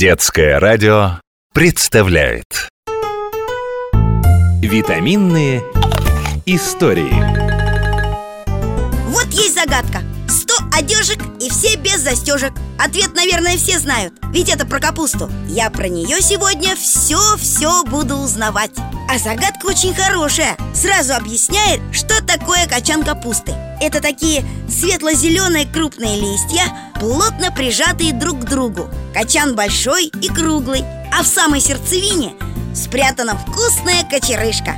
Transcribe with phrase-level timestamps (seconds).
[0.00, 1.20] Детское радио
[1.52, 2.70] представляет.
[4.62, 5.62] Витаминные
[6.46, 7.12] истории.
[9.10, 10.00] Вот есть загадка.
[10.26, 12.54] 100 одежек и все без застежек.
[12.78, 14.14] Ответ, наверное, все знают.
[14.32, 15.30] Ведь это про капусту.
[15.48, 18.70] Я про нее сегодня все-все буду узнавать.
[19.06, 20.56] А загадка очень хорошая.
[20.72, 23.52] Сразу объясняет, что такое качан капусты.
[23.82, 31.22] Это такие светло-зеленые крупные листья Плотно прижатые друг к другу Качан большой и круглый А
[31.22, 32.34] в самой сердцевине
[32.74, 34.76] спрятана вкусная кочерышка.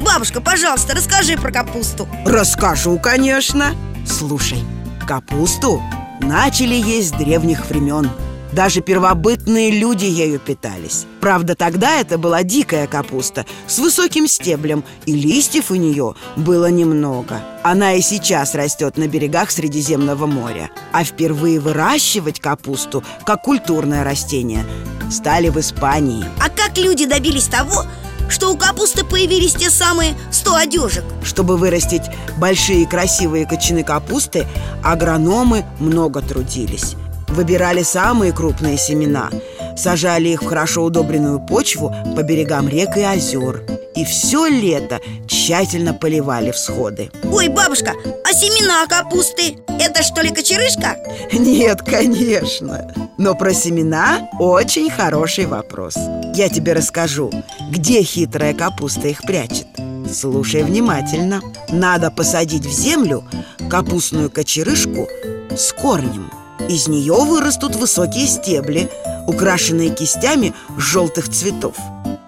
[0.00, 2.08] Бабушка, пожалуйста, расскажи про капусту.
[2.24, 3.74] Расскажу, конечно.
[4.06, 4.58] Слушай,
[5.06, 5.82] капусту
[6.20, 8.10] начали есть с древних времен
[8.52, 15.14] Даже первобытные люди ею питались Правда, тогда это была дикая капуста с высоким стеблем И
[15.14, 21.60] листьев у нее было немного Она и сейчас растет на берегах Средиземного моря А впервые
[21.60, 24.64] выращивать капусту, как культурное растение,
[25.10, 27.84] стали в Испании А как люди добились того,
[28.28, 31.04] что у капусты появились те самые 100 одежек?
[31.22, 32.04] Чтобы вырастить
[32.38, 34.46] большие красивые кочаны капусты,
[34.82, 36.96] агрономы много трудились.
[37.32, 39.30] Выбирали самые крупные семена,
[39.74, 43.62] сажали их в хорошо удобренную почву по берегам рек и озер.
[43.96, 47.10] И все лето тщательно поливали всходы.
[47.24, 47.92] Ой, бабушка,
[48.28, 49.56] а семена капусты?
[49.80, 50.98] Это что ли кочерышка?
[51.32, 52.92] Нет, конечно.
[53.16, 55.96] Но про семена очень хороший вопрос.
[56.34, 57.30] Я тебе расскажу,
[57.70, 59.68] где хитрая капуста их прячет.
[60.12, 61.40] Слушай внимательно.
[61.70, 63.24] Надо посадить в землю
[63.70, 65.08] капустную кочерышку
[65.56, 66.30] с корнем.
[66.68, 68.90] Из нее вырастут высокие стебли,
[69.26, 71.76] украшенные кистями желтых цветов.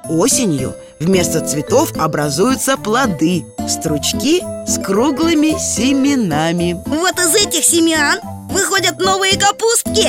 [0.09, 6.83] Осенью вместо цветов образуются плоды, стручки с круглыми семенами.
[6.87, 10.09] Вот из этих семян выходят новые капустки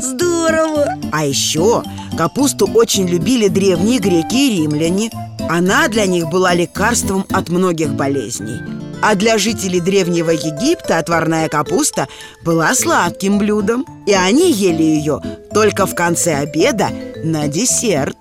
[0.00, 0.94] Здорово!
[1.12, 1.82] А еще
[2.16, 5.10] капусту очень любили древние греки и римляне
[5.48, 12.08] Она для них была лекарством от многих болезней А для жителей древнего Египта отварная капуста
[12.44, 15.20] была сладким блюдом И они ели ее
[15.52, 16.90] только в конце обеда
[17.24, 18.16] на десерт.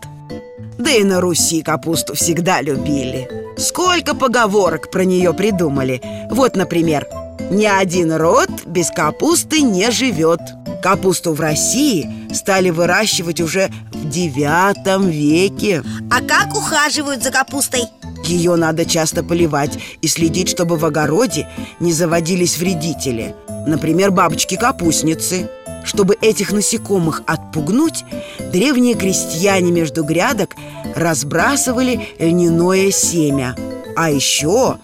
[0.78, 3.30] Да и на Руси капусту всегда любили.
[3.58, 6.02] Сколько поговорок про нее придумали.
[6.32, 7.08] Вот, например,
[7.52, 10.40] ни один род без капусты не живет
[10.82, 15.84] Капусту в России стали выращивать уже в девятом веке.
[16.10, 17.84] А как ухаживают за капустой?
[18.30, 21.48] Ее надо часто поливать и следить, чтобы в огороде
[21.80, 23.34] не заводились вредители
[23.66, 25.50] Например, бабочки-капустницы
[25.84, 28.06] Чтобы этих насекомых отпугнуть,
[28.52, 30.56] древние крестьяне между грядок
[30.96, 33.56] разбрасывали льняное семя.
[33.96, 34.78] А еще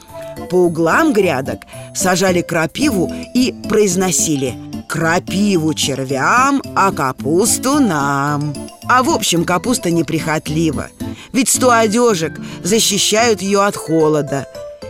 [0.50, 1.62] по углам грядок
[1.94, 4.56] сажали крапиву и произносили
[4.88, 8.56] Крапиву червям, а капусту нам
[8.88, 10.88] А в общем капуста неприхотлива
[11.34, 14.48] Ведь сто одежек защищают ее от холода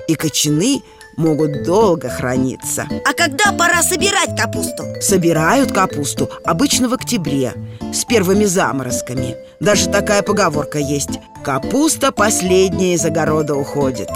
[0.07, 0.81] И кочаны
[1.17, 2.87] могут долго храниться.
[3.05, 4.83] А когда пора собирать капусту?
[5.01, 7.53] Собирают капусту обычно в октябре
[7.93, 9.35] С первыми заморозками.
[9.59, 11.19] Даже такая поговорка есть.
[11.43, 14.09] Капуста последняя из огорода уходит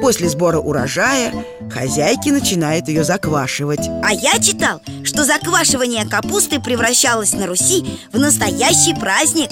[0.00, 1.32] После сбора урожая
[1.70, 3.88] хозяйки начинают ее заквашивать.
[4.02, 9.50] А я читал, что заквашивание капусты превращалось на Руси в настоящий праздник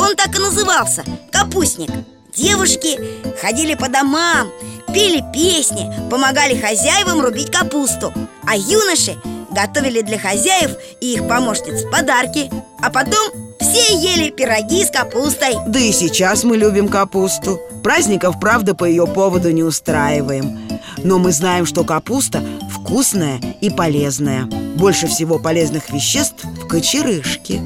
[0.00, 1.90] Он так и назывался– капустник
[2.36, 2.98] Девушки
[3.40, 4.50] ходили по домам,
[4.94, 8.12] пели песни, помогали хозяевам рубить капусту.
[8.46, 9.16] А юноши
[9.50, 12.50] готовили для хозяев и их помощниц подарки.
[12.80, 13.30] А потом
[13.60, 15.56] все ели пироги с капустой.
[15.66, 17.60] Да и сейчас мы любим капусту.
[17.82, 20.60] Праздников, правда, по ее поводу не устраиваем.
[21.02, 24.44] Но мы знаем, что капуста вкусная и полезная.
[24.76, 27.60] Больше всего полезных веществ в кочерышке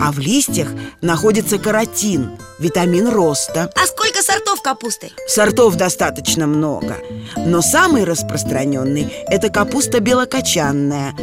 [0.00, 0.68] А в листьях
[1.00, 3.70] находится каротин, витамин роста.
[3.74, 5.10] А сколько сортов капусты?
[5.26, 6.96] Сортов достаточно много.
[7.36, 11.14] Но самый распространенный– это капуста белокочанная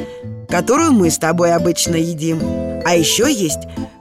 [0.50, 2.40] Которую мы с тобой обычно едим.
[2.86, 3.60] А еще есть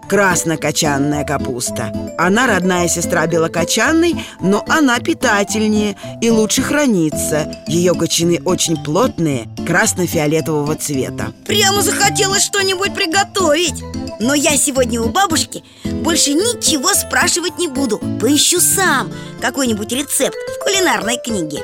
[0.08, 1.92] краснокочанная капуста.
[2.18, 7.50] Она родная сестра белокочанной, но она питательнее и лучше хранится.
[7.66, 11.32] Ее кочаны очень плотные, красно-фиолетового цвета.
[11.46, 13.82] Прямо захотелось что-нибудь приготовить.
[14.20, 17.98] Но я сегодня у бабушки больше ничего спрашивать не буду.
[18.20, 21.62] Поищу сам какой-нибудь рецепт в кулинарной книге